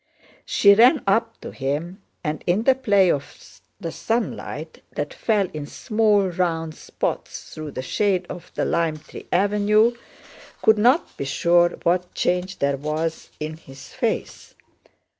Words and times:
She 0.47 0.73
ran 0.73 1.03
up 1.05 1.39
to 1.41 1.51
him 1.51 2.01
and, 2.23 2.43
in 2.47 2.63
the 2.63 2.73
play 2.73 3.11
of 3.11 3.61
the 3.79 3.91
sunlight 3.91 4.81
that 4.95 5.13
fell 5.13 5.47
in 5.53 5.67
small 5.67 6.23
round 6.23 6.73
spots 6.73 7.53
through 7.53 7.69
the 7.73 7.83
shade 7.83 8.25
of 8.27 8.51
the 8.55 8.65
lime 8.65 8.97
tree 8.97 9.27
avenue, 9.31 9.95
could 10.63 10.79
not 10.79 11.15
be 11.17 11.25
sure 11.25 11.77
what 11.83 12.15
change 12.15 12.57
there 12.57 12.77
was 12.77 13.29
in 13.39 13.57
his 13.57 13.89
face. 13.89 14.55